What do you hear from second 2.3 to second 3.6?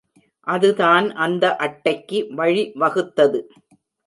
வழிவகுத்தது.